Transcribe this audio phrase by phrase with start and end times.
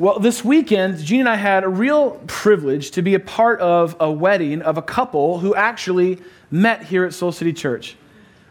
[0.00, 3.96] Well, this weekend, Jean and I had a real privilege to be a part of
[4.00, 7.96] a wedding of a couple who actually met here at Soul City Church.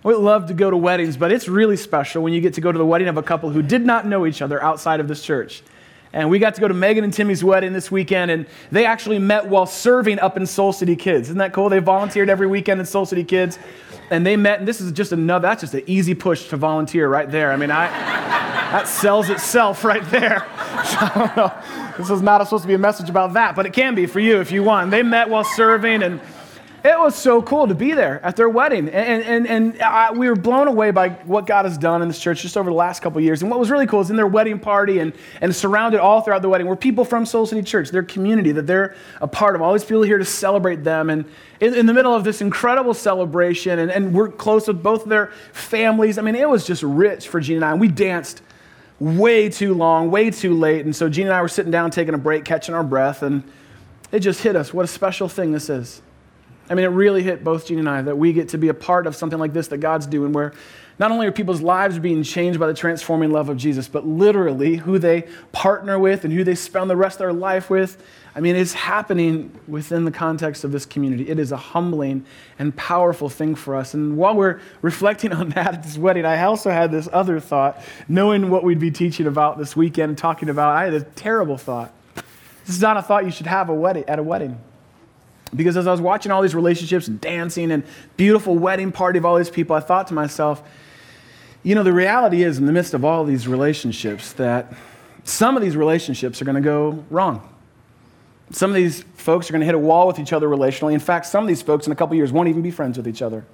[0.04, 2.72] We love to go to weddings, but it's really special when you get to go
[2.72, 5.24] to the wedding of a couple who did not know each other outside of this
[5.24, 5.64] church.
[6.14, 9.18] And we got to go to Megan and Timmy's wedding this weekend, and they actually
[9.18, 11.30] met while serving up in Soul City Kids.
[11.30, 11.68] Isn't that cool?
[11.70, 13.58] They volunteered every weekend in Soul City Kids,
[14.10, 14.60] and they met.
[14.60, 15.48] And this is just another.
[15.48, 17.52] That's just an easy push to volunteer right there.
[17.52, 17.88] I mean, I
[18.72, 20.46] that sells itself right there.
[20.80, 21.94] So, I don't know.
[21.98, 24.22] This is not supposed to be a message about that, but it can be for
[24.22, 24.92] you if you want.
[24.92, 26.22] They met while serving, and
[26.84, 28.88] it was so cool to be there at their wedding.
[28.90, 32.20] And, and, and I, we were blown away by what God has done in this
[32.20, 33.42] church just over the last couple years.
[33.42, 36.42] And what was really cool is in their wedding party and, and surrounded all throughout
[36.42, 39.62] the wedding were people from Soul City Church, their community that they're a part of.
[39.62, 41.10] All these people here to celebrate them.
[41.10, 41.26] And
[41.60, 45.10] in, in the middle of this incredible celebration, and, and we're close with both of
[45.10, 46.18] their families.
[46.18, 47.72] I mean, it was just rich for Jean and I.
[47.72, 48.42] And we danced
[49.00, 50.86] way too long, way too late.
[50.86, 53.22] And so Jean and I were sitting down, taking a break, catching our breath.
[53.22, 53.44] And
[54.12, 56.02] it just hit us what a special thing this is.
[56.70, 58.74] I mean, it really hit both Jean and I that we get to be a
[58.74, 60.54] part of something like this that God's doing, where
[61.00, 64.76] not only are people's lives being changed by the transforming love of Jesus, but literally
[64.76, 65.24] who they
[65.54, 68.04] partner with and who they spend the rest of their life with.
[68.36, 71.30] I mean, it's happening within the context of this community.
[71.30, 72.26] It is a humbling
[72.60, 73.94] and powerful thing for us.
[73.94, 77.82] And while we're reflecting on that at this wedding, I also had this other thought,
[78.10, 80.76] knowing what we'd be teaching about this weekend talking about.
[80.76, 81.94] I had a terrible thought.
[82.66, 84.60] This is not a thought you should have a wedding, at a wedding.
[85.56, 87.84] Because as I was watching all these relationships and dancing and
[88.18, 90.62] beautiful wedding party of all these people, I thought to myself,
[91.64, 94.74] you know, the reality is in the midst of all these relationships that
[95.24, 97.48] some of these relationships are going to go wrong.
[98.52, 100.94] Some of these folks are going to hit a wall with each other relationally.
[100.94, 103.08] In fact, some of these folks in a couple years won't even be friends with
[103.08, 103.46] each other.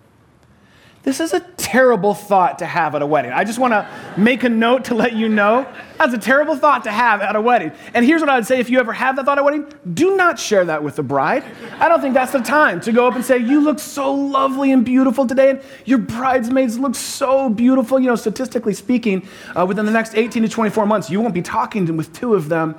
[1.06, 3.32] This is a terrible thought to have at a wedding.
[3.32, 5.68] I just want to make a note to let you know
[6.00, 7.72] that's a terrible thought to have at a wedding.
[7.94, 9.72] And here's what I would say if you ever have that thought at a wedding,
[9.94, 11.44] do not share that with the bride.
[11.80, 14.72] I don't think that's the time to go up and say, You look so lovely
[14.72, 18.00] and beautiful today, and your bridesmaids look so beautiful.
[18.00, 21.42] You know, statistically speaking, uh, within the next 18 to 24 months, you won't be
[21.42, 22.76] talking with two of them.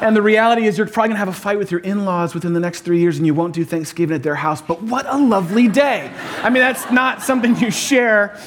[0.00, 2.54] And the reality is, you're probably gonna have a fight with your in laws within
[2.54, 4.62] the next three years and you won't do Thanksgiving at their house.
[4.62, 6.10] But what a lovely day.
[6.42, 8.38] I mean, that's not something you share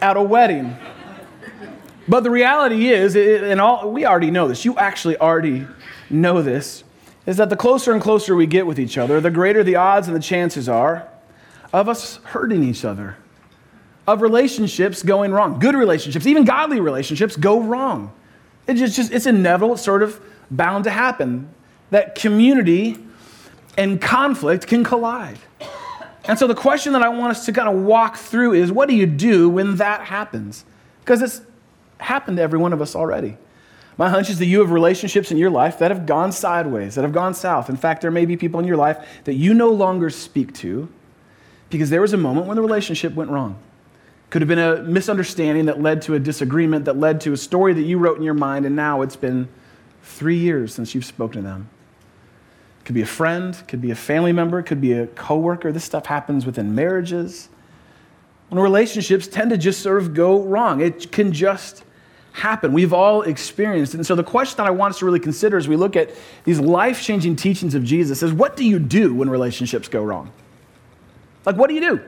[0.00, 0.76] at a wedding.
[2.08, 5.66] But the reality is, and all, we already know this, you actually already
[6.08, 6.82] know this,
[7.26, 10.08] is that the closer and closer we get with each other, the greater the odds
[10.08, 11.06] and the chances are
[11.72, 13.16] of us hurting each other,
[14.06, 15.58] of relationships going wrong.
[15.58, 18.12] Good relationships, even godly relationships, go wrong.
[18.66, 20.20] It's just, it's inevitable, it's sort of
[20.52, 21.48] bound to happen
[21.90, 22.96] that community
[23.76, 25.38] and conflict can collide.
[26.24, 28.88] And so the question that I want us to kind of walk through is what
[28.88, 30.64] do you do when that happens?
[31.00, 31.40] Because it's
[31.98, 33.36] happened to every one of us already.
[33.98, 37.02] My hunch is that you have relationships in your life that have gone sideways, that
[37.02, 37.68] have gone south.
[37.68, 40.88] In fact, there may be people in your life that you no longer speak to
[41.70, 43.58] because there was a moment when the relationship went wrong.
[44.30, 47.74] Could have been a misunderstanding that led to a disagreement, that led to a story
[47.74, 49.48] that you wrote in your mind, and now it's been
[50.02, 51.68] Three years since you've spoken to them.
[52.84, 55.70] Could be a friend, could be a family member, could be a coworker.
[55.70, 57.48] This stuff happens within marriages.
[58.48, 61.84] When relationships tend to just sort of go wrong, it can just
[62.32, 62.72] happen.
[62.72, 63.98] We've all experienced it.
[63.98, 66.10] And so the question that I want us to really consider as we look at
[66.44, 70.32] these life-changing teachings of Jesus is what do you do when relationships go wrong?
[71.46, 72.00] Like what do you do?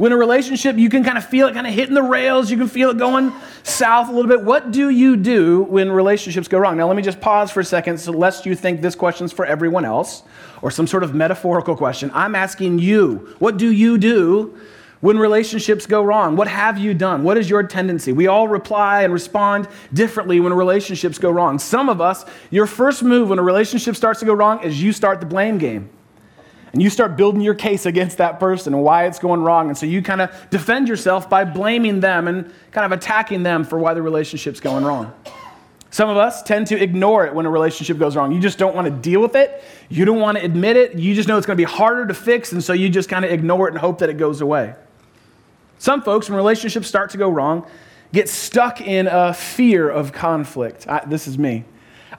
[0.00, 2.56] When a relationship, you can kind of feel it kind of hitting the rails, you
[2.56, 3.34] can feel it going
[3.64, 4.42] south a little bit.
[4.42, 6.78] What do you do when relationships go wrong?
[6.78, 9.44] Now, let me just pause for a second, so lest you think this question's for
[9.44, 10.22] everyone else
[10.62, 12.10] or some sort of metaphorical question.
[12.14, 14.58] I'm asking you, what do you do
[15.02, 16.34] when relationships go wrong?
[16.34, 17.22] What have you done?
[17.22, 18.14] What is your tendency?
[18.14, 21.58] We all reply and respond differently when relationships go wrong.
[21.58, 24.92] Some of us, your first move when a relationship starts to go wrong is you
[24.94, 25.90] start the blame game
[26.72, 29.68] and you start building your case against that person and why it's going wrong.
[29.68, 33.64] And so you kind of defend yourself by blaming them and kind of attacking them
[33.64, 35.12] for why the relationship's going wrong.
[35.92, 38.30] Some of us tend to ignore it when a relationship goes wrong.
[38.30, 39.64] You just don't want to deal with it.
[39.88, 40.94] You don't want to admit it.
[40.94, 43.24] You just know it's going to be harder to fix, and so you just kind
[43.24, 44.74] of ignore it and hope that it goes away.
[45.78, 47.66] Some folks, when relationships start to go wrong,
[48.12, 50.86] get stuck in a fear of conflict.
[50.86, 51.64] I, this is me.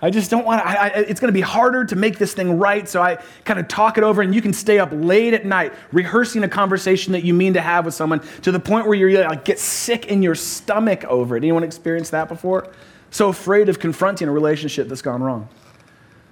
[0.01, 2.89] I just don't want to, it's going to be harder to make this thing right.
[2.89, 5.74] So I kind of talk it over, and you can stay up late at night
[5.92, 9.19] rehearsing a conversation that you mean to have with someone to the point where you
[9.19, 11.44] like get sick in your stomach over it.
[11.44, 12.68] Anyone experienced that before?
[13.12, 15.50] So afraid of confronting a relationship that's gone wrong.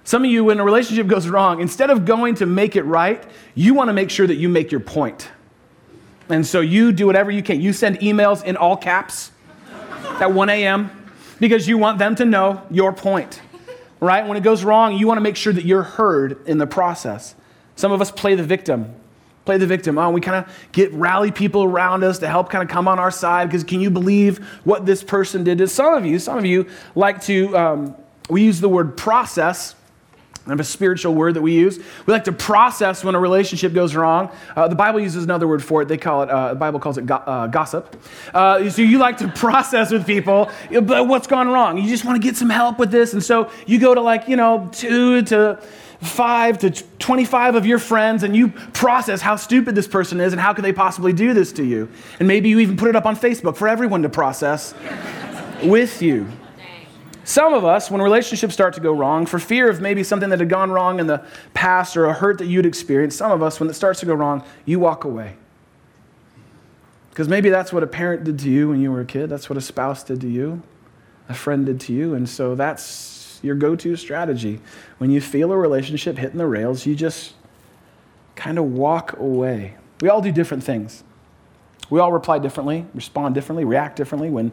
[0.02, 3.22] Some of you, when a relationship goes wrong, instead of going to make it right,
[3.54, 5.28] you want to make sure that you make your point.
[6.28, 7.60] And so you do whatever you can.
[7.60, 9.30] You send emails in all caps
[10.20, 10.90] at 1 a.m.
[11.38, 13.40] because you want them to know your point.
[14.00, 14.26] Right?
[14.26, 17.34] When it goes wrong, you want to make sure that you're heard in the process.
[17.76, 18.94] Some of us play the victim.
[19.44, 19.98] Play the victim.
[19.98, 22.98] Oh, we kind of get rally people around us to help kind of come on
[22.98, 26.18] our side because can you believe what this person did to some of you?
[26.18, 27.96] Some of you like to, um,
[28.28, 29.74] we use the word process
[30.46, 31.78] a spiritual word that we use.
[32.06, 34.30] We like to process when a relationship goes wrong.
[34.56, 35.88] Uh, the Bible uses another word for it.
[35.88, 37.96] They call it, uh, the Bible calls it go- uh, gossip.
[38.32, 40.50] Uh, so you like to process with people
[40.82, 41.78] but what's gone wrong.
[41.78, 43.12] You just want to get some help with this.
[43.12, 45.62] And so you go to like, you know, two to
[46.00, 50.40] five to 25 of your friends and you process how stupid this person is and
[50.40, 51.88] how could they possibly do this to you.
[52.18, 54.74] And maybe you even put it up on Facebook for everyone to process
[55.62, 56.26] with you.
[57.30, 60.40] Some of us, when relationships start to go wrong, for fear of maybe something that
[60.40, 61.24] had gone wrong in the
[61.54, 64.14] past or a hurt that you'd experienced, some of us, when it starts to go
[64.14, 65.36] wrong, you walk away.
[67.10, 69.48] Because maybe that's what a parent did to you when you were a kid, that's
[69.48, 70.60] what a spouse did to you,
[71.28, 74.58] a friend did to you, and so that's your go to strategy.
[74.98, 77.34] When you feel a relationship hitting the rails, you just
[78.34, 79.76] kind of walk away.
[80.00, 81.04] We all do different things.
[81.90, 84.52] We all reply differently, respond differently, react differently when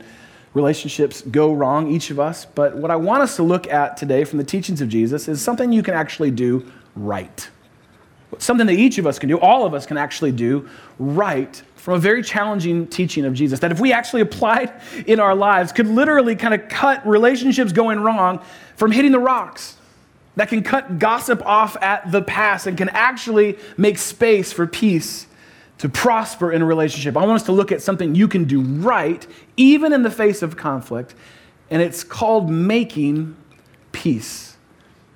[0.58, 2.46] relationships go wrong, each of us.
[2.46, 5.40] But what I want us to look at today from the teachings of Jesus is
[5.40, 7.48] something you can actually do right.
[8.40, 10.68] Something that each of us can do, all of us can actually do
[10.98, 14.74] right from a very challenging teaching of Jesus that if we actually applied
[15.06, 18.42] in our lives could literally kind of cut relationships going wrong
[18.76, 19.78] from hitting the rocks.
[20.38, 25.28] That can cut gossip off at the pass and can actually make space for peace
[25.80, 27.16] to prosper in a relationship.
[27.16, 29.26] I want us to look at something you can do right,
[29.58, 31.14] even in the face of conflict,
[31.70, 33.36] and it's called making
[33.92, 34.58] peace.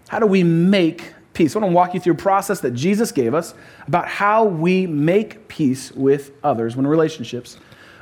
[0.07, 1.55] How do we make peace?
[1.55, 3.53] I want to walk you through a process that Jesus gave us
[3.87, 7.57] about how we make peace with others when relationships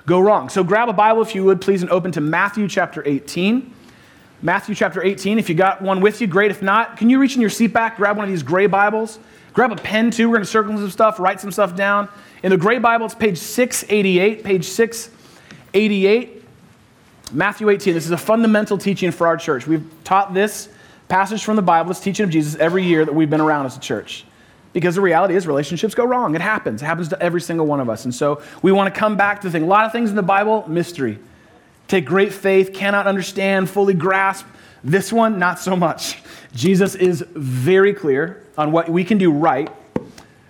[0.06, 0.50] go wrong.
[0.50, 3.76] So grab a Bible, if you would, please, and open to Matthew chapter 18.
[4.42, 5.38] Matthew chapter 18.
[5.38, 6.50] If you got one with you, great.
[6.50, 9.20] If not, can you reach in your seat back, grab one of these gray Bibles?
[9.60, 10.30] Grab a pen too.
[10.30, 12.08] We're going to circle some stuff, write some stuff down.
[12.44, 14.42] In the Gray Bible, it's page 688.
[14.42, 16.46] Page 688.
[17.34, 17.94] Matthew 18.
[17.94, 19.68] This is a fundamental teaching for our church.
[19.68, 20.70] We've taught this
[21.10, 23.76] passage from the Bible, this teaching of Jesus, every year that we've been around as
[23.76, 24.24] a church.
[24.72, 26.36] Because the reality is, relationships go wrong.
[26.36, 26.82] It happens.
[26.82, 28.06] It happens to every single one of us.
[28.06, 29.64] And so we want to come back to the thing.
[29.64, 31.20] A lot of things in the Bible, mystery.
[31.90, 34.46] Take great faith, cannot understand, fully grasp.
[34.84, 36.18] This one, not so much.
[36.54, 39.70] Jesus is very clear on what we can do right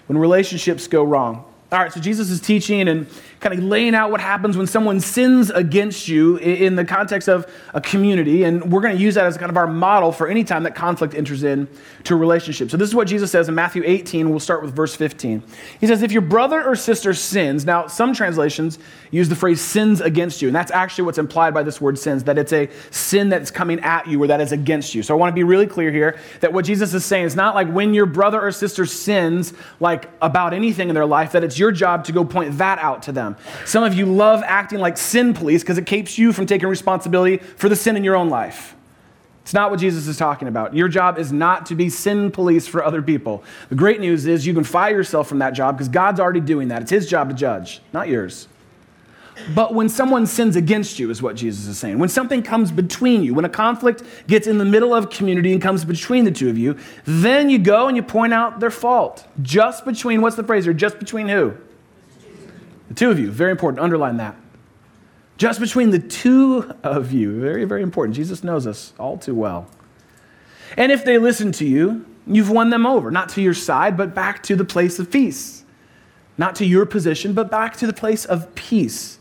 [0.08, 1.49] when relationships go wrong.
[1.72, 3.06] All right, so Jesus is teaching and
[3.42, 7.46] kind of laying out what happens when someone sins against you in the context of
[7.76, 8.44] a community.
[8.44, 10.74] And we're going to use that as kind of our model for any time that
[10.74, 11.70] conflict enters into
[12.10, 12.72] a relationship.
[12.72, 14.30] So this is what Jesus says in Matthew 18.
[14.32, 15.44] We'll start with verse 15.
[15.80, 18.80] He says, If your brother or sister sins, now some translations
[19.12, 20.50] use the phrase sins against you.
[20.50, 23.80] And that's actually what's implied by this word sins, that it's a sin that's coming
[23.82, 25.04] at you or that is against you.
[25.04, 27.54] So I want to be really clear here that what Jesus is saying is not
[27.54, 31.59] like when your brother or sister sins, like about anything in their life, that it's
[31.60, 33.36] your job to go point that out to them.
[33.66, 37.38] Some of you love acting like sin police because it keeps you from taking responsibility
[37.38, 38.76] for the sin in your own life.
[39.50, 40.76] It's not what Jesus is talking about.
[40.76, 43.44] Your job is not to be sin police for other people.
[43.70, 46.68] The great news is you can fire yourself from that job because God's already doing
[46.68, 46.84] that.
[46.84, 48.48] It's His job to judge, not yours.
[49.54, 52.00] But when someone sins against you, is what Jesus is saying.
[52.00, 55.62] When something comes between you, when a conflict gets in the middle of community and
[55.62, 59.28] comes between the two of you, then you go and you point out their fault.
[59.42, 60.74] Just between, what's the phrase here?
[60.74, 61.54] Just between who?
[62.90, 64.36] The two of you, very important, underline that.
[65.38, 68.16] Just between the two of you, very, very important.
[68.16, 69.68] Jesus knows us all too well.
[70.76, 74.14] And if they listen to you, you've won them over, not to your side, but
[74.14, 75.64] back to the place of peace.
[76.38, 79.19] Not to your position, but back to the place of peace.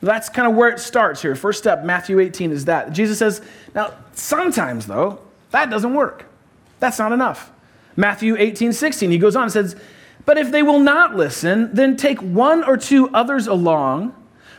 [0.00, 1.34] That's kind of where it starts here.
[1.34, 2.92] First step, Matthew 18, is that.
[2.92, 3.42] Jesus says,
[3.74, 6.24] now, sometimes, though, that doesn't work.
[6.78, 7.52] That's not enough.
[7.96, 9.76] Matthew 18, 16, he goes on and says,
[10.24, 14.14] but if they will not listen, then take one or two others along,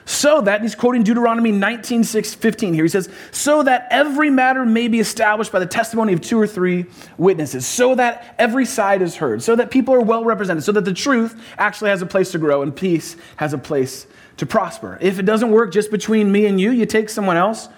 [0.05, 2.83] so that, he's quoting Deuteronomy 19, 6, 15 here.
[2.83, 6.47] He says, so that every matter may be established by the testimony of two or
[6.47, 6.85] three
[7.17, 10.85] witnesses, so that every side is heard, so that people are well represented, so that
[10.85, 14.07] the truth actually has a place to grow and peace has a place
[14.37, 14.97] to prosper.
[15.01, 17.69] If it doesn't work just between me and you, you take someone else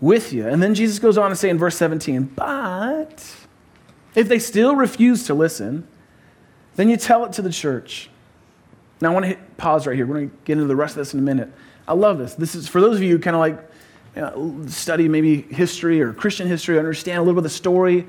[0.00, 0.46] with you.
[0.46, 3.36] And then Jesus goes on to say in verse 17, but
[4.14, 5.86] if they still refuse to listen,
[6.76, 8.10] then you tell it to the church.
[9.00, 10.06] Now, I want to hit pause right here.
[10.06, 11.50] We're going to get into the rest of this in a minute.
[11.86, 12.34] I love this.
[12.34, 13.70] This is for those of you who kind of like
[14.16, 18.06] you know, study maybe history or Christian history, understand a little bit of the story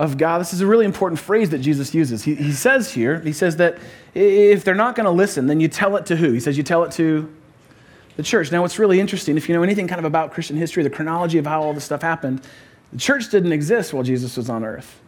[0.00, 0.38] of God.
[0.38, 2.24] This is a really important phrase that Jesus uses.
[2.24, 3.76] He, he says here, he says that
[4.14, 6.32] if they're not going to listen, then you tell it to who?
[6.32, 7.30] He says you tell it to
[8.16, 8.50] the church.
[8.50, 11.36] Now, what's really interesting, if you know anything kind of about Christian history, the chronology
[11.36, 12.40] of how all this stuff happened,
[12.92, 14.98] The church didn't exist while Jesus was on earth.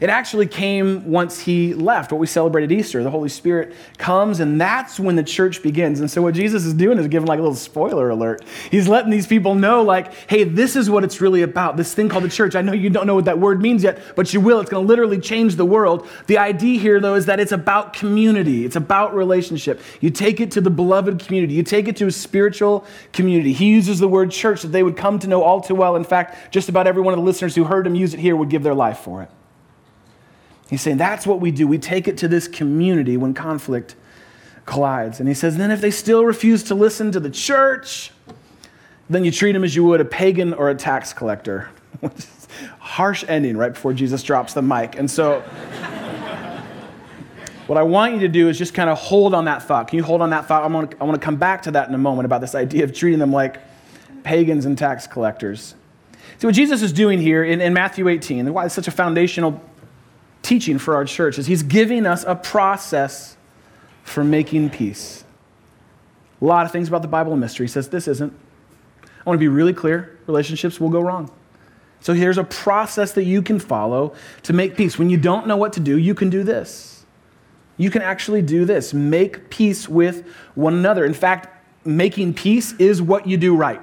[0.00, 3.02] It actually came once he left, what we celebrated Easter.
[3.02, 6.00] The Holy Spirit comes, and that's when the church begins.
[6.00, 8.42] And so, what Jesus is doing is giving like a little spoiler alert.
[8.70, 11.76] He's letting these people know, like, hey, this is what it's really about.
[11.76, 12.54] This thing called the church.
[12.54, 14.60] I know you don't know what that word means yet, but you will.
[14.60, 16.08] It's going to literally change the world.
[16.28, 19.82] The idea here, though, is that it's about community, it's about relationship.
[20.00, 23.52] You take it to the beloved community, you take it to a spiritual community.
[23.52, 25.94] He uses the word church that they would come to know all too well.
[25.94, 28.34] In fact, just about every one of the listeners who heard him use it here
[28.34, 29.30] would give their life for it.
[30.70, 31.66] He's saying that's what we do.
[31.66, 33.96] We take it to this community when conflict
[34.66, 35.18] collides.
[35.18, 38.12] And he says, then if they still refuse to listen to the church,
[39.10, 41.68] then you treat them as you would a pagan or a tax collector.
[42.78, 44.96] Harsh ending right before Jesus drops the mic.
[44.96, 45.40] And so,
[47.66, 49.88] what I want you to do is just kind of hold on that thought.
[49.88, 50.62] Can you hold on that thought?
[50.62, 52.54] I want, to, I want to come back to that in a moment about this
[52.54, 53.58] idea of treating them like
[54.22, 55.74] pagans and tax collectors.
[56.38, 58.92] See, what Jesus is doing here in, in Matthew 18, and why it's such a
[58.92, 59.60] foundational
[60.42, 63.36] teaching for our church is he's giving us a process
[64.02, 65.24] for making peace.
[66.40, 67.66] A lot of things about the Bible and mystery.
[67.66, 68.32] He says this isn't.
[69.02, 71.30] I want to be really clear relationships will go wrong.
[72.00, 74.98] So here's a process that you can follow to make peace.
[74.98, 77.04] When you don't know what to do, you can do this.
[77.76, 81.04] You can actually do this make peace with one another.
[81.04, 81.48] In fact,
[81.84, 83.80] making peace is what you do right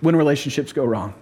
[0.00, 1.14] when relationships go wrong.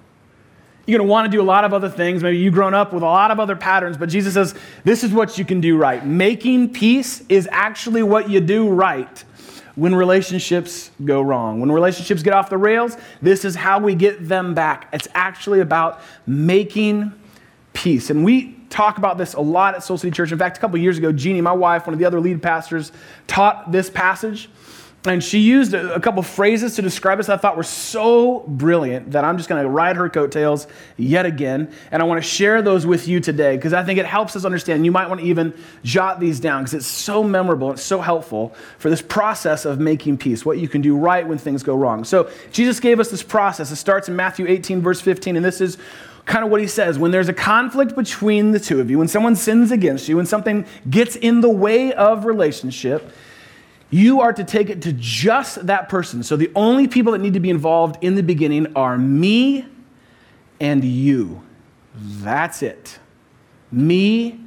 [0.88, 2.22] You're going to want to do a lot of other things.
[2.22, 4.54] Maybe you've grown up with a lot of other patterns, but Jesus says,
[4.84, 6.04] this is what you can do right.
[6.04, 9.22] Making peace is actually what you do right
[9.74, 11.60] when relationships go wrong.
[11.60, 14.88] When relationships get off the rails, this is how we get them back.
[14.94, 17.12] It's actually about making
[17.74, 18.08] peace.
[18.08, 20.32] And we talk about this a lot at Soul City Church.
[20.32, 22.92] In fact, a couple years ago, Jeannie, my wife, one of the other lead pastors,
[23.26, 24.48] taught this passage.
[25.08, 29.12] And she used a, a couple phrases to describe us I thought were so brilliant
[29.12, 31.72] that I'm just going to ride her coattails yet again.
[31.90, 34.44] And I want to share those with you today because I think it helps us
[34.44, 34.84] understand.
[34.84, 37.72] You might want to even jot these down because it's so memorable.
[37.72, 41.38] It's so helpful for this process of making peace, what you can do right when
[41.38, 42.04] things go wrong.
[42.04, 43.70] So Jesus gave us this process.
[43.70, 45.36] It starts in Matthew 18, verse 15.
[45.36, 45.78] And this is
[46.26, 49.08] kind of what he says when there's a conflict between the two of you, when
[49.08, 53.10] someone sins against you, when something gets in the way of relationship,
[53.90, 56.22] you are to take it to just that person.
[56.22, 59.66] So the only people that need to be involved in the beginning are me
[60.60, 61.42] and you.
[61.94, 62.98] That's it.
[63.72, 64.40] Me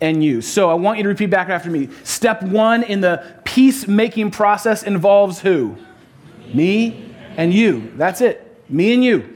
[0.00, 0.40] and you.
[0.40, 1.88] So I want you to repeat back after me.
[2.04, 5.76] Step one in the peacemaking process involves who?
[6.54, 7.92] Me and you.
[7.96, 8.42] That's it.
[8.68, 9.32] Me and you.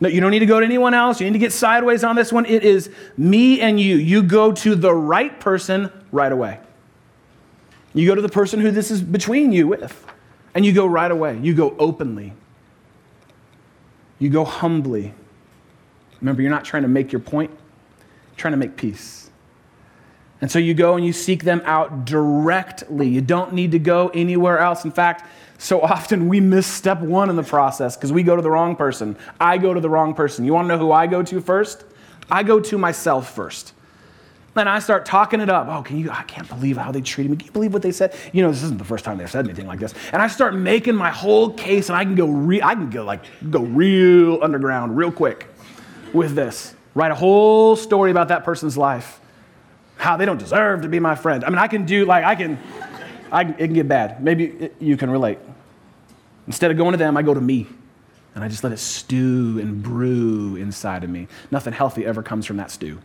[0.00, 1.20] No, you don't need to go to anyone else.
[1.20, 2.44] You need to get sideways on this one.
[2.46, 3.96] It is me and you.
[3.96, 6.58] You go to the right person right away.
[7.94, 10.06] You go to the person who this is between you with,
[10.54, 11.38] and you go right away.
[11.38, 12.32] You go openly.
[14.18, 15.14] You go humbly.
[16.20, 19.30] Remember, you're not trying to make your point, you're trying to make peace.
[20.40, 23.08] And so you go and you seek them out directly.
[23.08, 24.84] You don't need to go anywhere else.
[24.84, 25.24] In fact,
[25.56, 28.74] so often we miss step one in the process because we go to the wrong
[28.74, 29.16] person.
[29.38, 30.44] I go to the wrong person.
[30.44, 31.84] You want to know who I go to first?
[32.28, 33.72] I go to myself first.
[34.54, 35.68] And I start talking it up.
[35.68, 36.10] Oh, can you?
[36.10, 37.38] I can't believe how they treated me.
[37.38, 38.14] Can you believe what they said?
[38.32, 39.94] You know, this isn't the first time they've said anything like this.
[40.12, 42.26] And I start making my whole case, and I can go.
[42.26, 45.46] Re- I can go like go real underground, real quick,
[46.12, 46.74] with this.
[46.94, 49.20] Write a whole story about that person's life,
[49.96, 51.44] how they don't deserve to be my friend.
[51.44, 52.58] I mean, I can do like I can.
[53.30, 54.22] I it can get bad.
[54.22, 55.38] Maybe it, you can relate.
[56.46, 57.66] Instead of going to them, I go to me.
[58.34, 61.28] And I just let it stew and brew inside of me.
[61.50, 62.98] Nothing healthy ever comes from that stew.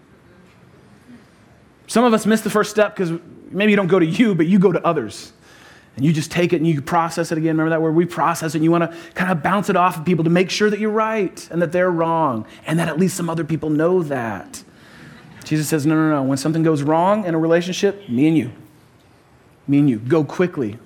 [1.88, 3.12] Some of us miss the first step because
[3.50, 5.34] maybe you don't go to you, but you go to others.
[5.96, 7.58] And you just take it and you process it again.
[7.58, 7.96] Remember that word?
[7.96, 10.30] We process it and you want to kind of bounce it off of people to
[10.30, 13.44] make sure that you're right and that they're wrong and that at least some other
[13.44, 14.64] people know that.
[15.44, 16.24] Jesus says, no, no, no.
[16.24, 18.52] When something goes wrong in a relationship, me and you.
[19.68, 19.98] Me and you.
[19.98, 20.78] Go quickly.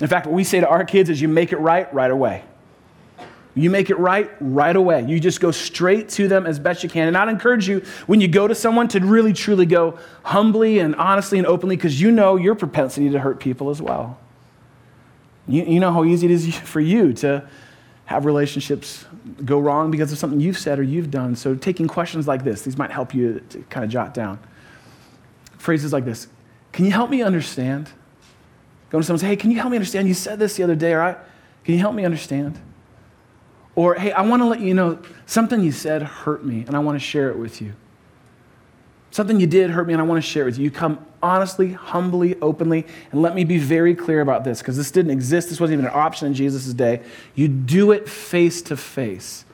[0.00, 2.44] In fact, what we say to our kids is you make it right right away.
[3.60, 5.04] You make it right right away.
[5.06, 7.08] You just go straight to them as best you can.
[7.08, 10.94] And I'd encourage you, when you go to someone, to really truly go humbly and
[10.96, 14.18] honestly and openly because you know your propensity to hurt people as well.
[15.46, 17.46] You, you know how easy it is for you to
[18.06, 19.04] have relationships
[19.44, 21.36] go wrong because of something you've said or you've done.
[21.36, 24.38] So, taking questions like this, these might help you to kind of jot down.
[25.58, 26.28] Phrases like this
[26.72, 27.90] Can you help me understand?
[28.90, 30.08] Go to someone and say, Hey, can you help me understand?
[30.08, 31.18] You said this the other day, all right?
[31.64, 32.58] Can you help me understand?
[33.80, 36.80] Or, hey, I want to let you know something you said hurt me and I
[36.80, 37.72] want to share it with you.
[39.10, 40.64] Something you did hurt me and I want to share it with you.
[40.64, 44.90] You come honestly, humbly, openly, and let me be very clear about this because this
[44.90, 45.48] didn't exist.
[45.48, 47.00] This wasn't even an option in Jesus' day.
[47.34, 49.46] You do it face to face.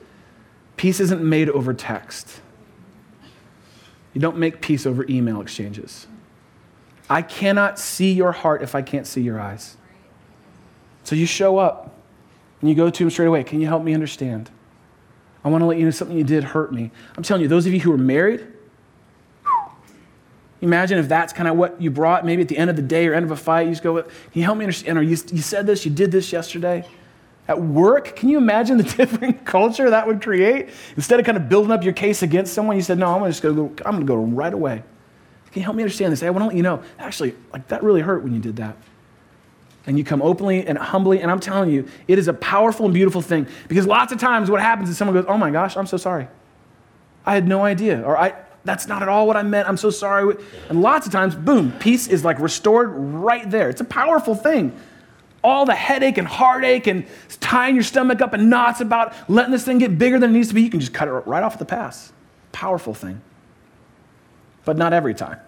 [0.75, 2.41] Peace isn't made over text.
[4.13, 6.05] You don't make peace over email exchanges.
[7.09, 9.77] I cannot see your heart if I can't see your eyes.
[11.05, 11.93] So you show up
[12.59, 13.43] and you go to him straight away.
[13.43, 14.49] Can you help me understand?
[15.43, 16.91] I want to let you know something you did hurt me.
[17.15, 18.45] I'm telling you, those of you who are married,
[20.61, 23.07] imagine if that's kind of what you brought, maybe at the end of the day
[23.07, 24.97] or end of a fight, you just go, Can you help me understand?
[24.97, 26.87] Or you, you said this, you did this yesterday.
[27.47, 30.69] At work, can you imagine the different culture that would create?
[30.97, 33.31] Instead of kind of building up your case against someone, you said, No, I'm going
[33.31, 34.83] to go, I'm going to go right away.
[35.51, 36.19] Can you help me understand this?
[36.19, 38.57] Hey, I want to let you know, actually, like that really hurt when you did
[38.57, 38.75] that.
[39.87, 42.93] And you come openly and humbly, and I'm telling you, it is a powerful and
[42.93, 43.47] beautiful thing.
[43.67, 46.27] Because lots of times what happens is someone goes, Oh my gosh, I'm so sorry.
[47.25, 48.03] I had no idea.
[48.03, 49.67] Or I that's not at all what I meant.
[49.67, 50.35] I'm so sorry.
[50.67, 53.69] And lots of times, boom, peace is like restored right there.
[53.69, 54.77] It's a powerful thing
[55.43, 57.05] all the headache and heartache and
[57.39, 60.49] tying your stomach up in knots about letting this thing get bigger than it needs
[60.49, 62.11] to be, you can just cut it right off the pass.
[62.51, 63.21] Powerful thing.
[64.65, 65.39] But not every time.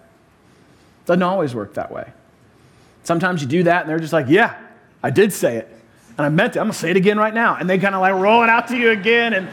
[1.04, 2.12] Doesn't always work that way.
[3.02, 4.58] Sometimes you do that and they're just like, yeah,
[5.02, 5.68] I did say it.
[6.18, 6.58] And I meant it.
[6.58, 7.56] I'm going to say it again right now.
[7.56, 9.32] And they kind of like roll it out to you again.
[9.32, 9.48] And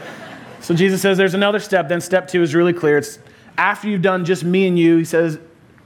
[0.60, 1.88] so Jesus says there's another step.
[1.88, 2.98] Then step two is really clear.
[2.98, 3.18] It's
[3.56, 5.38] after you've done just me and you, he says,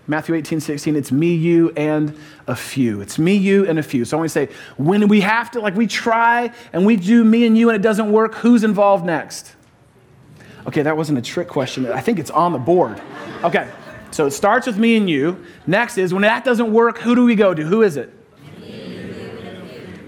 [0.09, 3.00] Matthew 18, 16, it's me, you, and a few.
[3.00, 4.04] It's me, you, and a few.
[4.04, 7.25] So I want to say, when we have to, like we try and we do
[7.25, 9.54] me and you and it doesn't work, who's involved next?
[10.66, 11.87] Okay, that wasn't a trick question.
[11.87, 13.00] I think it's on the board.
[13.45, 13.69] Okay,
[14.12, 15.45] so it starts with me and you.
[15.66, 17.62] Next is, when that doesn't work, who do we go to?
[17.62, 18.12] Who is it?
[18.61, 19.99] Me, you and a few.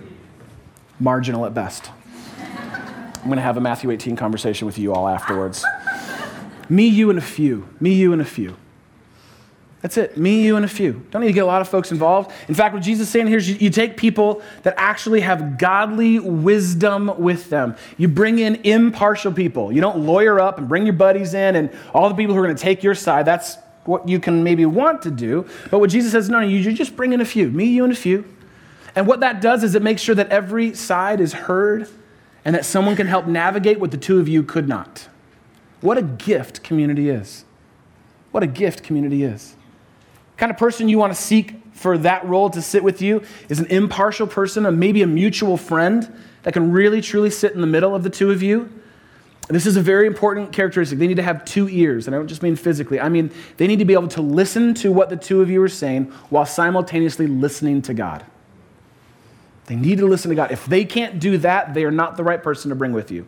[1.01, 1.91] Marginal at best.
[2.39, 5.65] I'm going to have a Matthew 18 conversation with you all afterwards.
[6.69, 7.67] me, you, and a few.
[7.81, 8.55] Me, you, and a few.
[9.81, 10.19] That's it.
[10.19, 11.07] Me, you, and a few.
[11.11, 12.31] Don't need to get a lot of folks involved.
[12.49, 15.57] In fact, what Jesus is saying here is you, you, take people that actually have
[15.57, 17.77] godly wisdom with them.
[17.97, 19.73] You bring in impartial people.
[19.73, 22.45] You don't lawyer up and bring your buddies in and all the people who are
[22.45, 23.25] going to take your side.
[23.27, 25.47] That's what you can maybe want to do.
[25.71, 27.51] But what Jesus says, no, no, you just bring in a few.
[27.51, 28.25] Me, you, and a few.
[28.97, 31.89] And what that does is it makes sure that every side is heard
[32.45, 35.09] and that someone can help navigate what the two of you could not.
[35.81, 37.45] What a gift community is.
[38.31, 39.55] What a gift community is
[40.33, 43.23] The kind of person you want to seek for that role to sit with you
[43.49, 47.61] is an impartial person, or maybe a mutual friend that can really truly sit in
[47.61, 48.71] the middle of the two of you.
[49.49, 50.99] This is a very important characteristic.
[50.99, 52.99] They need to have two ears, and I don't just mean physically.
[52.99, 55.63] I mean, they need to be able to listen to what the two of you
[55.63, 58.25] are saying while simultaneously listening to God.
[59.67, 60.51] They need to listen to God.
[60.51, 63.27] If they can't do that, they are not the right person to bring with you.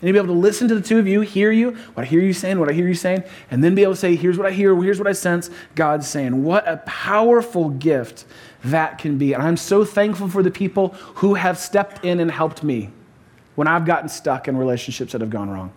[0.00, 2.06] And to be able to listen to the two of you, hear you, what I
[2.06, 4.38] hear you saying, what I hear you saying, and then be able to say, here's
[4.38, 6.44] what I hear, here's what I sense God's saying.
[6.44, 8.24] What a powerful gift
[8.62, 9.32] that can be.
[9.32, 12.90] And I'm so thankful for the people who have stepped in and helped me
[13.58, 15.72] when I've gotten stuck in relationships that have gone wrong.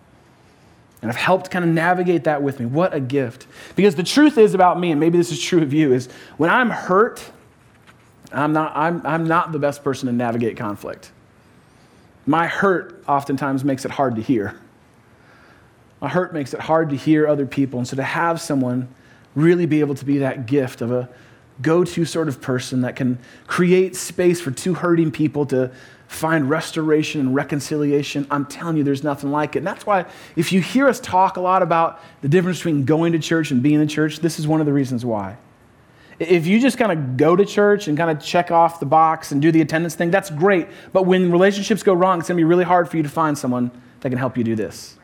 [1.01, 2.67] And I've helped kind of navigate that with me.
[2.67, 3.47] What a gift.
[3.75, 6.51] Because the truth is about me, and maybe this is true of you, is when
[6.51, 7.27] I'm hurt,
[8.31, 11.11] I'm not, I'm, I'm not the best person to navigate conflict.
[12.27, 14.59] My hurt oftentimes makes it hard to hear.
[16.01, 17.79] My hurt makes it hard to hear other people.
[17.79, 18.89] And so to have someone
[19.33, 21.09] really be able to be that gift of a
[21.63, 23.17] go to sort of person that can
[23.47, 25.71] create space for two hurting people to
[26.11, 29.59] find restoration and reconciliation, I'm telling you, there's nothing like it.
[29.59, 33.13] And that's why if you hear us talk a lot about the difference between going
[33.13, 35.37] to church and being in church, this is one of the reasons why.
[36.19, 39.31] If you just kind of go to church and kind of check off the box
[39.31, 40.67] and do the attendance thing, that's great.
[40.91, 43.37] But when relationships go wrong, it's going to be really hard for you to find
[43.37, 43.71] someone
[44.01, 44.97] that can help you do this.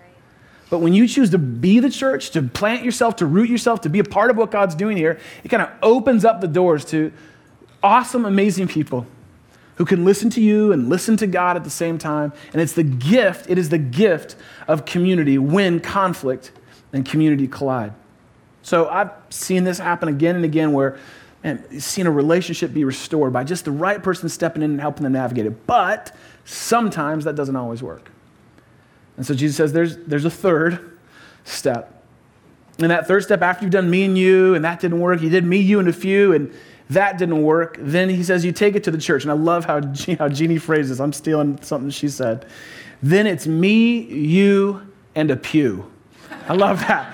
[0.70, 3.90] But when you choose to be the church, to plant yourself, to root yourself, to
[3.90, 6.84] be a part of what God's doing here, it kind of opens up the doors
[6.86, 7.14] to
[7.82, 9.08] awesome, amazing people
[9.78, 12.34] who can listen to you and listen to God at the same time.
[12.52, 14.36] And it's the gift, it is the gift
[14.68, 16.52] of community when conflict
[16.94, 17.94] and community collide.
[18.64, 20.98] So I've seen this happen again and again where,
[21.44, 25.04] man, seen a relationship be restored by just the right person stepping in and helping
[25.04, 25.68] them navigate it.
[25.68, 28.12] But sometimes that doesn't always work.
[29.16, 30.98] And so Jesus says there's, there's a third
[31.44, 32.04] step.
[32.80, 35.30] And that third step, after you've done me and you, and that didn't work, you
[35.30, 36.54] did me, you, and a few, and
[36.90, 39.24] that didn't work, then he says you take it to the church.
[39.24, 39.82] And I love how,
[40.18, 42.46] how Jeannie phrases, I'm stealing something she said.
[43.04, 44.82] Then it's me, you,
[45.16, 45.92] and a pew.
[46.48, 47.14] I love that.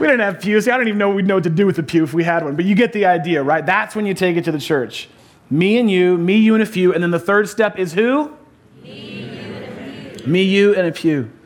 [0.00, 0.66] We didn't have pews.
[0.66, 2.44] I don't even know we'd know what to do with a pew if we had
[2.44, 3.64] one, but you get the idea, right?
[3.64, 5.08] That's when you take it to the church.
[5.50, 6.92] Me and you, me, you, and a few.
[6.92, 8.32] And then the third step is who?
[8.82, 10.26] Me, you, and a few.
[10.26, 11.41] Me, you, and a.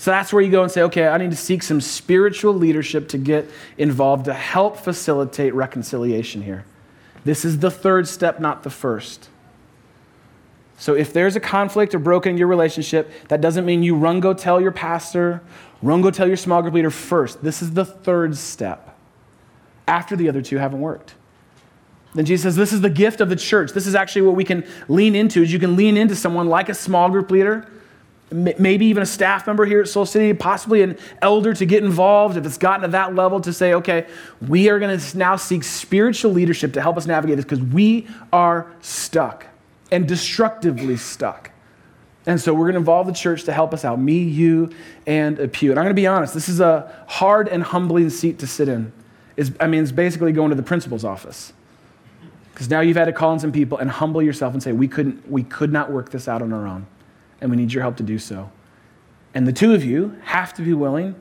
[0.00, 3.06] So that's where you go and say, okay, I need to seek some spiritual leadership
[3.10, 6.64] to get involved to help facilitate reconciliation here.
[7.26, 9.28] This is the third step, not the first.
[10.78, 14.20] So if there's a conflict or broken in your relationship, that doesn't mean you run
[14.20, 15.42] go tell your pastor,
[15.82, 17.44] run go tell your small group leader first.
[17.44, 18.96] This is the third step
[19.86, 21.14] after the other two haven't worked.
[22.14, 23.72] Then Jesus says, This is the gift of the church.
[23.72, 26.70] This is actually what we can lean into, is you can lean into someone like
[26.70, 27.70] a small group leader,
[28.30, 32.36] maybe even a staff member here at Soul City, possibly an elder to get involved
[32.36, 34.06] if it's gotten to that level to say, okay,
[34.46, 38.06] we are going to now seek spiritual leadership to help us navigate this because we
[38.32, 39.46] are stuck
[39.90, 41.50] and destructively stuck.
[42.26, 44.70] And so we're going to involve the church to help us out, me, you,
[45.06, 45.70] and a pew.
[45.70, 48.68] And I'm going to be honest, this is a hard and humbling seat to sit
[48.68, 48.92] in.
[49.36, 51.52] It's, I mean, it's basically going to the principal's office.
[52.52, 54.86] Because now you've had to call in some people and humble yourself and say, we,
[54.86, 56.86] couldn't, we could not work this out on our own,
[57.40, 58.50] and we need your help to do so.
[59.34, 61.14] And the two of you have to be willing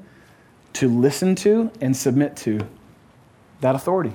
[0.74, 2.60] to listen to and submit to
[3.62, 4.14] that authority.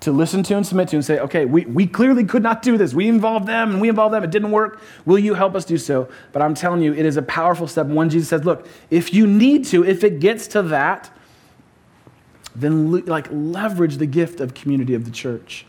[0.00, 2.78] To listen to and submit to and say, okay, we, we clearly could not do
[2.78, 2.94] this.
[2.94, 4.22] We involved them and we involved them.
[4.22, 4.80] It didn't work.
[5.04, 6.08] Will you help us do so?
[6.32, 7.86] But I'm telling you, it is a powerful step.
[7.86, 11.10] One, Jesus says, look, if you need to, if it gets to that,
[12.54, 15.66] then like leverage the gift of community of the church.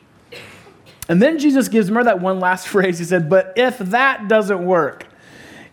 [1.08, 3.00] And then Jesus gives, remember that one last phrase?
[3.00, 5.08] He said, But if that doesn't work,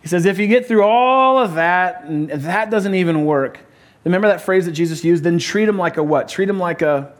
[0.01, 3.59] he says, if you get through all of that and that doesn't even work,
[4.03, 5.23] remember that phrase that Jesus used?
[5.23, 6.27] Then treat him like a what?
[6.29, 7.13] Treat him like a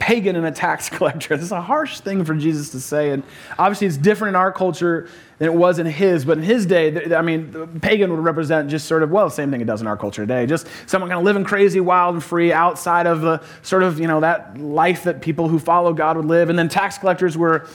[0.00, 1.36] pagan and a tax collector.
[1.36, 3.10] This is a harsh thing for Jesus to say.
[3.10, 3.22] And
[3.58, 6.24] obviously, it's different in our culture than it was in his.
[6.24, 9.50] But in his day, I mean, pagan would represent just sort of, well, the same
[9.50, 10.46] thing it does in our culture today.
[10.46, 14.08] Just someone kind of living crazy, wild, and free outside of the sort of, you
[14.08, 16.48] know, that life that people who follow God would live.
[16.48, 17.68] And then tax collectors were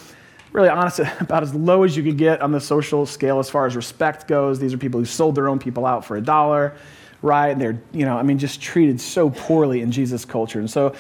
[0.56, 3.66] really honest about as low as you could get on the social scale as far
[3.66, 4.60] as respect goes.
[4.60, 6.76] These are people who sold their own people out for a dollar
[7.26, 7.50] right?
[7.50, 10.60] And they're, you know, I mean, just treated so poorly in Jesus' culture.
[10.60, 10.94] And so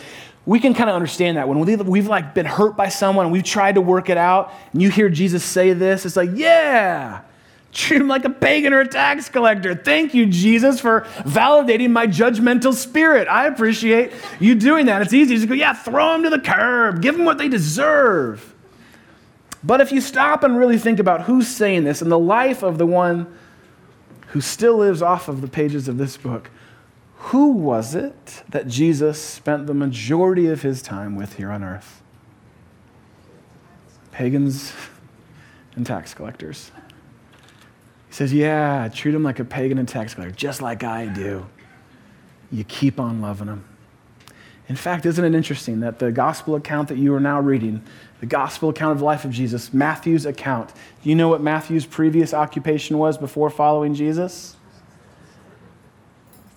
[0.45, 1.47] we can kind of understand that.
[1.47, 4.89] When we've, like been hurt by someone we've tried to work it out and you
[4.89, 7.21] hear jesus say this it's like yeah
[7.71, 9.75] treat him like a pagan or a tax collector.
[9.75, 13.27] Thank you jesus for validating my judgmental spirit.
[13.27, 15.01] I appreciate you doing that.
[15.01, 15.37] It's easy.
[15.39, 17.01] To go yeah throw them to the curb.
[17.01, 18.54] Give them what they deserve
[19.65, 22.77] but if you stop and really think about who's saying this and the life of
[22.77, 23.33] the one
[24.27, 26.49] who still lives off of the pages of this book
[27.29, 32.03] who was it that Jesus spent the majority of his time with here on earth?
[34.11, 34.71] Pagans
[35.75, 36.71] and tax collectors.
[38.09, 41.47] He says, Yeah, treat them like a pagan and tax collector, just like I do.
[42.51, 43.65] You keep on loving them.
[44.69, 47.81] In fact, isn't it interesting that the gospel account that you are now reading,
[48.19, 50.71] the gospel account of the life of Jesus, Matthew's account,
[51.03, 54.55] do you know what Matthew's previous occupation was before following Jesus?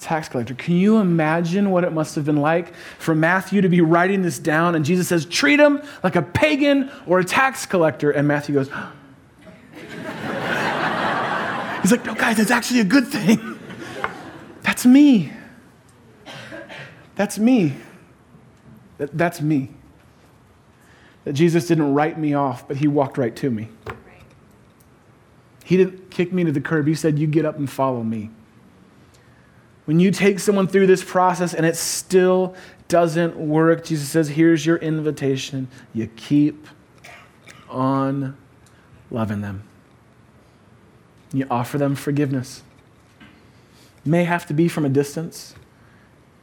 [0.01, 0.55] tax collector.
[0.55, 4.39] Can you imagine what it must have been like for Matthew to be writing this
[4.39, 8.11] down and Jesus says, treat him like a pagan or a tax collector?
[8.11, 8.69] And Matthew goes,
[11.83, 13.59] He's like, no, guys, that's actually a good thing.
[14.63, 15.33] That's me.
[17.15, 17.77] That's me.
[18.99, 19.71] That, that's me.
[21.29, 23.69] That Jesus didn't write me off, but he walked right to me.
[25.63, 26.87] He didn't kick me to the curb.
[26.87, 28.31] He said, You get up and follow me.
[29.85, 32.55] When you take someone through this process and it still
[32.89, 35.69] doesn't work, Jesus says, Here's your invitation.
[35.93, 36.67] You keep
[37.69, 38.35] on
[39.11, 39.65] loving them.
[41.35, 42.63] You offer them forgiveness.
[44.03, 45.55] may have to be from a distance.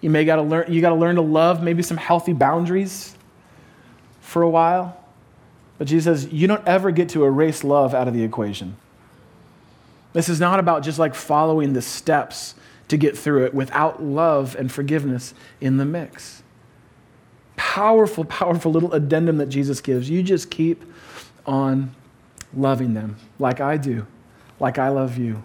[0.01, 3.14] You may got to learn you got to learn to love maybe some healthy boundaries
[4.25, 4.97] for a while.
[5.77, 8.75] But Jesus says you don't ever get to erase love out of the equation.
[10.13, 12.55] This is not about just like following the steps
[12.87, 16.41] to get through it without love and forgiveness in the mix.
[17.55, 20.09] Powerful, powerful little addendum that Jesus gives.
[20.09, 20.83] You just keep
[21.45, 21.93] on
[22.53, 24.07] loving them like I do,
[24.59, 25.43] like I love you.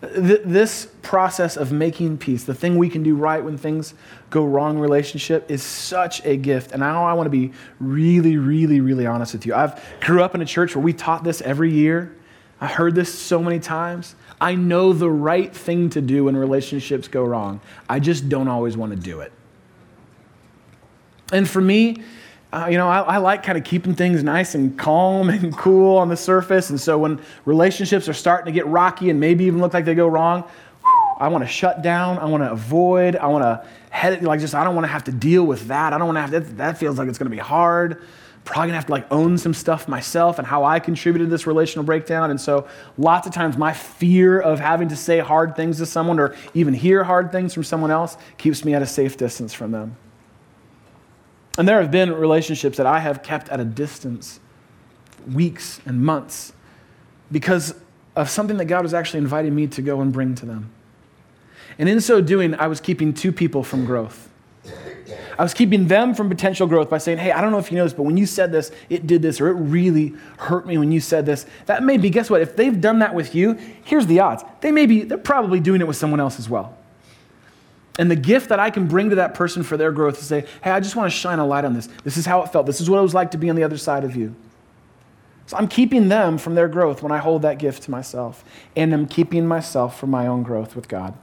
[0.00, 3.94] This process of making peace, the thing we can do right when things
[4.28, 6.72] go wrong in relationship, is such a gift.
[6.72, 9.54] And I, I want to be really, really, really honest with you.
[9.54, 12.14] I've grew up in a church where we taught this every year.
[12.60, 14.14] I heard this so many times.
[14.40, 17.60] I know the right thing to do when relationships go wrong.
[17.88, 19.32] I just don't always want to do it.
[21.32, 22.02] And for me,
[22.52, 25.96] uh, you know, I, I like kind of keeping things nice and calm and cool
[25.96, 26.70] on the surface.
[26.70, 29.94] And so when relationships are starting to get rocky and maybe even look like they
[29.94, 30.44] go wrong,
[31.18, 32.18] I want to shut down.
[32.18, 33.16] I want to avoid.
[33.16, 35.68] I want to head it like just, I don't want to have to deal with
[35.68, 35.92] that.
[35.92, 38.02] I don't want to have to, that feels like it's going to be hard
[38.46, 41.46] probably gonna have to like own some stuff myself and how I contributed to this
[41.46, 42.30] relational breakdown.
[42.30, 46.18] And so lots of times my fear of having to say hard things to someone
[46.20, 49.72] or even hear hard things from someone else keeps me at a safe distance from
[49.72, 49.96] them.
[51.58, 54.40] And there have been relationships that I have kept at a distance
[55.32, 56.52] weeks and months
[57.32, 57.74] because
[58.14, 60.70] of something that God was actually inviting me to go and bring to them.
[61.78, 64.28] And in so doing, I was keeping two people from growth.
[65.38, 67.76] I was keeping them from potential growth by saying, hey, I don't know if you
[67.76, 70.78] know this, but when you said this, it did this, or it really hurt me
[70.78, 71.44] when you said this.
[71.66, 72.40] That may be, guess what?
[72.40, 74.44] If they've done that with you, here's the odds.
[74.62, 76.76] They may be, they're probably doing it with someone else as well.
[77.98, 80.44] And the gift that I can bring to that person for their growth is say,
[80.62, 81.88] hey, I just want to shine a light on this.
[82.04, 82.66] This is how it felt.
[82.66, 84.34] This is what it was like to be on the other side of you.
[85.46, 88.44] So I'm keeping them from their growth when I hold that gift to myself.
[88.74, 91.14] And I'm keeping myself from my own growth with God.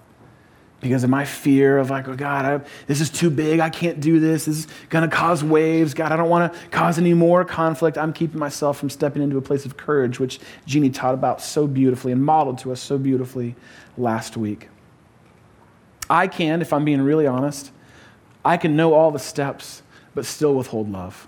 [0.79, 3.62] Because of my fear of like, oh God, I, this is too big.
[3.62, 4.45] I can't do this.
[4.45, 5.93] This is going to cause waves.
[5.93, 7.97] God, I don't want to cause any more conflict.
[7.97, 11.67] I'm keeping myself from stepping into a place of courage, which Jeannie taught about so
[11.67, 13.55] beautifully and modeled to us so beautifully
[13.97, 14.67] last week.
[16.09, 17.71] I can, if I'm being really honest,
[18.43, 19.81] I can know all the steps,
[20.13, 21.27] but still withhold love.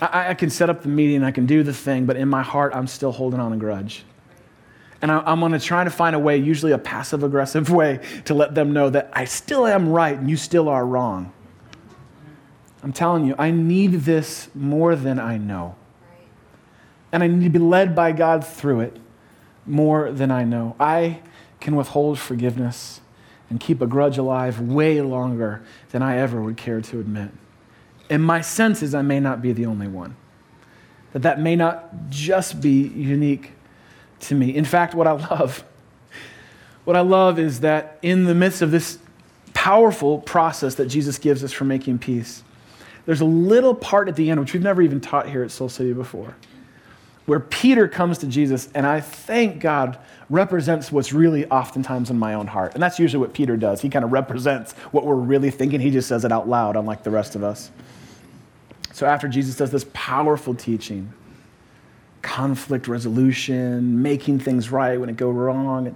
[0.00, 2.42] I, I can set up the meeting, I can do the thing, but in my
[2.42, 4.04] heart, I'm still holding on a grudge.
[5.00, 8.00] And I, I'm going to try to find a way, usually a passive aggressive way,
[8.26, 11.32] to let them know that I still am right and you still are wrong.
[12.82, 15.74] I'm telling you, I need this more than I know.
[17.12, 18.98] And I need to be led by God through it
[19.64, 20.76] more than I know.
[20.78, 21.20] I
[21.64, 23.00] can withhold forgiveness
[23.50, 27.30] and keep a grudge alive way longer than I ever would care to admit.
[28.10, 30.14] And my sense is I may not be the only one.
[31.12, 33.52] That that may not just be unique
[34.20, 34.54] to me.
[34.54, 35.64] In fact, what I love,
[36.84, 38.98] what I love is that in the midst of this
[39.54, 42.42] powerful process that Jesus gives us for making peace,
[43.06, 45.70] there's a little part at the end which we've never even taught here at Soul
[45.70, 46.36] City before,
[47.24, 49.98] where Peter comes to Jesus, and I thank God
[50.30, 52.74] represents what's really oftentimes in my own heart.
[52.74, 53.80] And that's usually what Peter does.
[53.80, 55.80] He kind of represents what we're really thinking.
[55.80, 57.70] He just says it out loud, unlike the rest of us.
[58.92, 61.12] So after Jesus does this powerful teaching,
[62.22, 65.94] conflict resolution, making things right when it go wrong,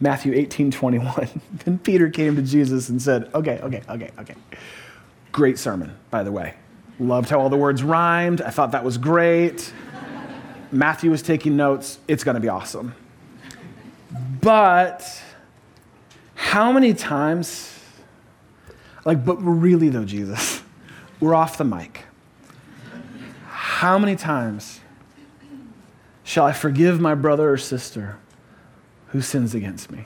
[0.00, 1.28] Matthew 18, 21,
[1.64, 4.34] then Peter came to Jesus and said, Okay, okay, okay, okay.
[5.32, 6.54] Great sermon, by the way.
[6.98, 8.40] Loved how all the words rhymed.
[8.40, 9.72] I thought that was great.
[10.72, 11.98] Matthew was taking notes.
[12.08, 12.94] It's going to be awesome.
[14.46, 15.24] But
[16.36, 17.80] how many times,
[19.04, 20.62] like, but really though, Jesus,
[21.20, 22.04] we're off the mic.
[23.48, 24.78] How many times
[26.22, 28.18] shall I forgive my brother or sister
[29.08, 30.04] who sins against me?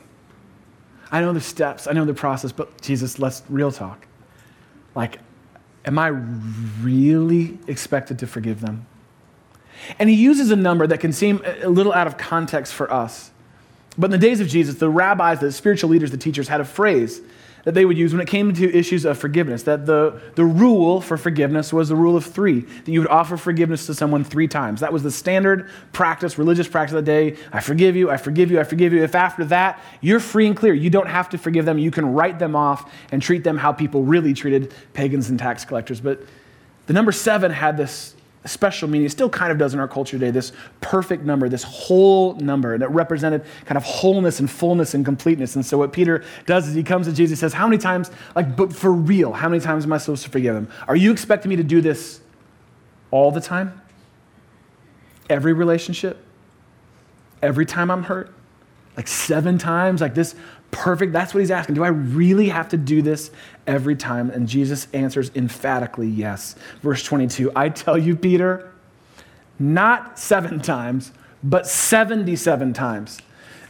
[1.12, 4.06] I know the steps, I know the process, but Jesus, let's real talk.
[4.94, 5.18] Like,
[5.84, 6.06] am I
[6.80, 8.86] really expected to forgive them?
[9.98, 13.29] And he uses a number that can seem a little out of context for us.
[14.00, 16.64] But in the days of Jesus, the rabbis, the spiritual leaders, the teachers had a
[16.64, 17.20] phrase
[17.64, 19.64] that they would use when it came to issues of forgiveness.
[19.64, 23.36] That the, the rule for forgiveness was the rule of three, that you would offer
[23.36, 24.80] forgiveness to someone three times.
[24.80, 27.36] That was the standard practice, religious practice of the day.
[27.52, 29.02] I forgive you, I forgive you, I forgive you.
[29.02, 32.14] If after that you're free and clear, you don't have to forgive them, you can
[32.14, 36.00] write them off and treat them how people really treated pagans and tax collectors.
[36.00, 36.22] But
[36.86, 38.14] the number seven had this
[38.48, 39.06] special meaning.
[39.06, 42.74] It still kind of does in our culture today, this perfect number, this whole number
[42.74, 45.56] and it represented kind of wholeness and fullness and completeness.
[45.56, 48.10] And so what Peter does is he comes to Jesus and says, How many times,
[48.34, 50.68] like, but for real, how many times am I supposed to forgive him?
[50.88, 52.20] Are you expecting me to do this
[53.10, 53.80] all the time?
[55.28, 56.24] Every relationship?
[57.42, 58.34] Every time I'm hurt?
[58.96, 60.00] Like seven times?
[60.00, 60.34] Like this
[60.70, 61.12] perfect?
[61.12, 61.74] That's what he's asking.
[61.74, 63.30] Do I really have to do this
[63.66, 64.30] every time?
[64.30, 66.56] And Jesus answers emphatically yes.
[66.82, 68.72] Verse 22 I tell you, Peter,
[69.58, 73.20] not seven times, but 77 times.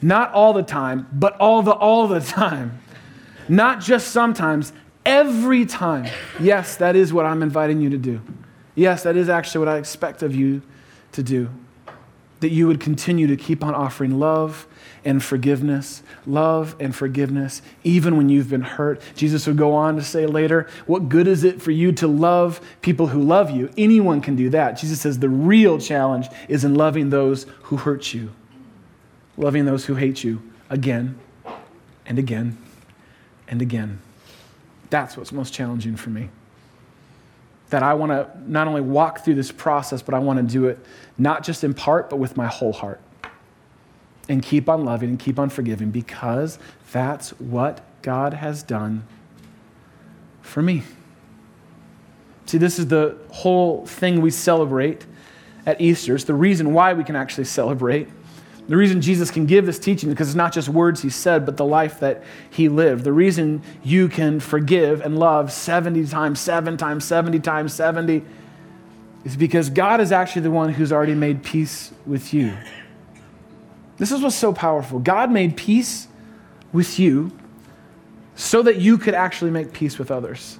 [0.02, 2.80] Not all the time, but all the all the time.
[3.48, 4.72] Not just sometimes,
[5.04, 6.08] every time.
[6.38, 8.20] Yes, that is what I'm inviting you to do.
[8.74, 10.62] Yes, that is actually what I expect of you
[11.12, 11.50] to do.
[12.40, 14.66] That you would continue to keep on offering love
[15.04, 19.00] and forgiveness, love and forgiveness, even when you've been hurt.
[19.14, 22.60] Jesus would go on to say later, What good is it for you to love
[22.82, 23.70] people who love you?
[23.76, 24.72] Anyone can do that.
[24.72, 28.32] Jesus says the real challenge is in loving those who hurt you,
[29.36, 31.18] loving those who hate you again
[32.06, 32.58] and again
[33.48, 34.00] and again.
[34.90, 36.30] That's what's most challenging for me.
[37.70, 40.66] That I want to not only walk through this process, but I want to do
[40.66, 40.78] it
[41.16, 43.00] not just in part, but with my whole heart
[44.28, 46.58] and keep on loving and keep on forgiving because
[46.92, 49.04] that's what God has done
[50.40, 50.84] for me.
[52.46, 55.04] See, this is the whole thing we celebrate
[55.66, 56.14] at Easter.
[56.14, 58.08] It's the reason why we can actually celebrate.
[58.70, 61.44] The reason Jesus can give this teaching is because it's not just words he said,
[61.44, 63.02] but the life that he lived.
[63.02, 68.22] The reason you can forgive and love 70 times, 7 times, 70 times, 70
[69.24, 72.56] is because God is actually the one who's already made peace with you.
[73.96, 75.00] This is what's so powerful.
[75.00, 76.06] God made peace
[76.72, 77.32] with you
[78.36, 80.59] so that you could actually make peace with others.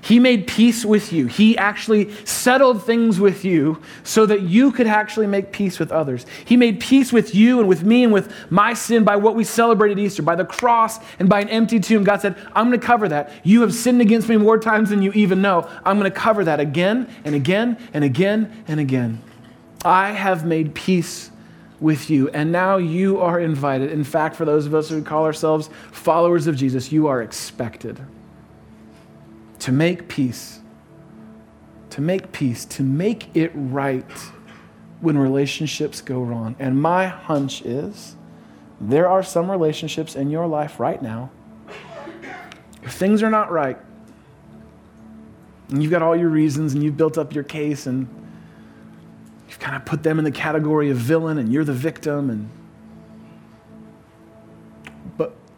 [0.00, 1.26] He made peace with you.
[1.26, 6.24] He actually settled things with you so that you could actually make peace with others.
[6.44, 9.44] He made peace with you and with me and with my sin by what we
[9.44, 12.04] celebrated Easter, by the cross and by an empty tomb.
[12.04, 13.32] God said, I'm going to cover that.
[13.42, 15.68] You have sinned against me more times than you even know.
[15.84, 19.20] I'm going to cover that again and again and again and again.
[19.84, 21.30] I have made peace
[21.80, 23.92] with you, and now you are invited.
[23.92, 28.00] In fact, for those of us who call ourselves followers of Jesus, you are expected
[29.68, 30.60] to make peace,
[31.90, 34.10] to make peace, to make it right
[35.02, 36.56] when relationships go wrong.
[36.58, 38.16] And my hunch is
[38.80, 41.30] there are some relationships in your life right now.
[42.82, 43.76] If things are not right,
[45.68, 48.08] and you've got all your reasons and you've built up your case and
[49.48, 52.48] you've kind of put them in the category of villain and you're the victim and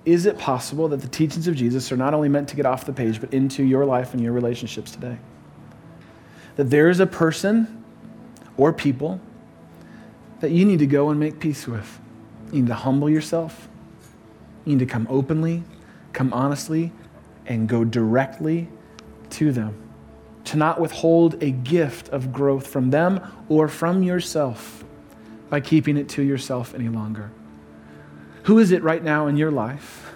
[0.04, 2.86] is it possible that the teachings of Jesus are not only meant to get off
[2.86, 5.18] the page, but into your life and your relationships today?
[6.56, 7.84] That there is a person
[8.56, 9.20] or people
[10.40, 12.00] that you need to go and make peace with.
[12.50, 13.68] You need to humble yourself.
[14.64, 15.62] You need to come openly,
[16.12, 16.92] come honestly,
[17.46, 18.68] and go directly
[19.30, 19.76] to them.
[20.44, 24.82] To not withhold a gift of growth from them or from yourself
[25.50, 27.30] by keeping it to yourself any longer.
[28.44, 30.12] Who is it right now in your life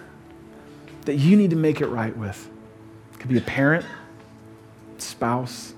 [1.05, 2.49] that you need to make it right with?
[3.13, 3.85] It could be a parent,
[4.97, 5.73] spouse,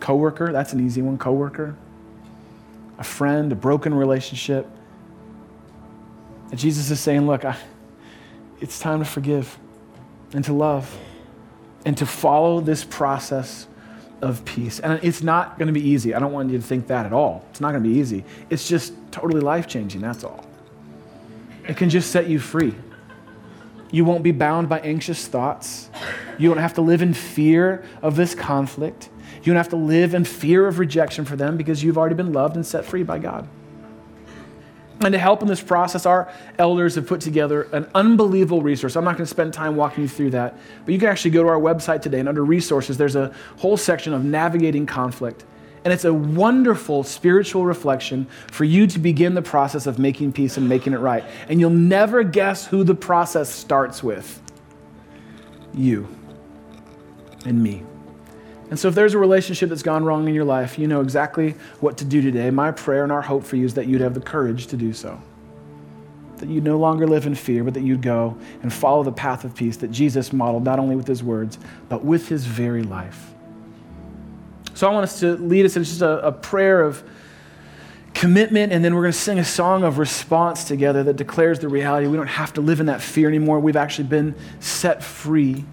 [0.00, 1.76] coworker, that's an easy one, coworker,
[2.98, 4.66] a friend, a broken relationship.
[6.50, 7.56] And Jesus is saying, look, I,
[8.60, 9.58] it's time to forgive
[10.32, 10.98] and to love
[11.84, 13.66] and to follow this process
[14.20, 14.80] of peace.
[14.80, 16.14] And it's not going to be easy.
[16.14, 17.44] I don't want you to think that at all.
[17.50, 18.24] It's not going to be easy.
[18.50, 20.44] It's just totally life changing, that's all.
[21.70, 22.74] It can just set you free.
[23.92, 25.88] You won't be bound by anxious thoughts.
[26.36, 29.08] You don't have to live in fear of this conflict.
[29.36, 32.32] You don't have to live in fear of rejection for them because you've already been
[32.32, 33.48] loved and set free by God.
[35.00, 38.96] And to help in this process, our elders have put together an unbelievable resource.
[38.96, 41.44] I'm not going to spend time walking you through that, but you can actually go
[41.44, 45.44] to our website today and under resources, there's a whole section of navigating conflict.
[45.84, 50.56] And it's a wonderful spiritual reflection for you to begin the process of making peace
[50.56, 51.24] and making it right.
[51.48, 54.42] And you'll never guess who the process starts with
[55.72, 56.08] you
[57.46, 57.82] and me.
[58.68, 61.54] And so, if there's a relationship that's gone wrong in your life, you know exactly
[61.80, 62.50] what to do today.
[62.50, 64.92] My prayer and our hope for you is that you'd have the courage to do
[64.92, 65.20] so.
[66.36, 69.44] That you'd no longer live in fear, but that you'd go and follow the path
[69.44, 73.34] of peace that Jesus modeled not only with his words, but with his very life.
[74.80, 77.04] So I want us to lead us in just a, a prayer of
[78.14, 81.68] commitment, and then we're going to sing a song of response together that declares the
[81.68, 82.06] reality.
[82.06, 83.60] We don't have to live in that fear anymore.
[83.60, 85.66] We've actually been set free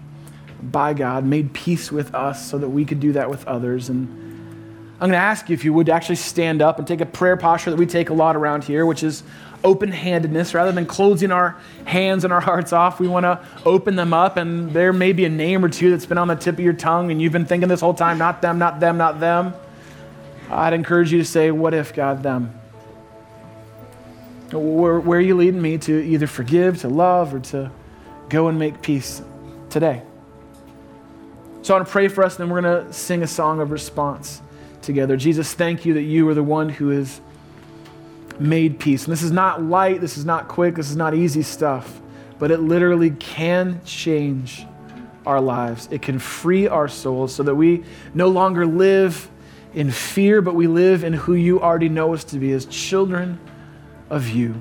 [0.62, 3.88] by God, made peace with us so that we could do that with others.
[3.88, 4.27] And
[5.00, 7.36] I'm going to ask you if you would actually stand up and take a prayer
[7.36, 9.22] posture that we take a lot around here, which is
[9.62, 10.54] open handedness.
[10.54, 14.36] Rather than closing our hands and our hearts off, we want to open them up.
[14.36, 16.72] And there may be a name or two that's been on the tip of your
[16.72, 19.54] tongue, and you've been thinking this whole time, not them, not them, not them.
[20.50, 22.58] I'd encourage you to say, What if, God, them?
[24.50, 27.70] Where, where are you leading me to either forgive, to love, or to
[28.30, 29.22] go and make peace
[29.70, 30.02] today?
[31.62, 33.60] So I want to pray for us, and then we're going to sing a song
[33.60, 34.40] of response
[34.88, 35.18] together.
[35.18, 37.20] Jesus, thank you that you are the one who is
[38.40, 39.04] made peace.
[39.04, 42.00] And this is not light, this is not quick, this is not easy stuff,
[42.38, 44.66] but it literally can change
[45.26, 45.90] our lives.
[45.90, 49.28] It can free our souls so that we no longer live
[49.74, 53.38] in fear, but we live in who you already know us to be as children
[54.08, 54.54] of you.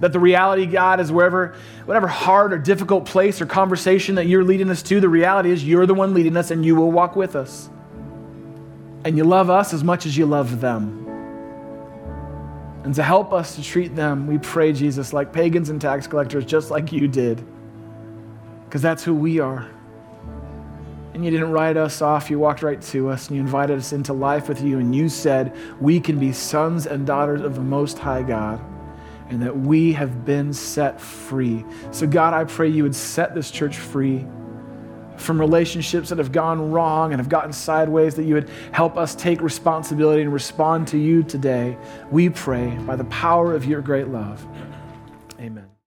[0.00, 4.44] That the reality, God, is wherever, whatever hard or difficult place or conversation that you're
[4.44, 7.16] leading us to, the reality is you're the one leading us and you will walk
[7.16, 7.70] with us.
[9.08, 11.06] And you love us as much as you love them.
[12.84, 16.44] And to help us to treat them, we pray, Jesus, like pagans and tax collectors,
[16.44, 17.42] just like you did.
[18.66, 19.66] Because that's who we are.
[21.14, 23.94] And you didn't write us off, you walked right to us, and you invited us
[23.94, 27.62] into life with you, and you said, We can be sons and daughters of the
[27.62, 28.60] Most High God,
[29.30, 31.64] and that we have been set free.
[31.92, 34.26] So, God, I pray you would set this church free
[35.18, 39.14] from relationships that have gone wrong and have gotten sideways, that you would help us
[39.14, 41.76] take responsibility and respond to you today.
[42.10, 44.46] We pray by the power of your great love.
[45.40, 45.77] Amen.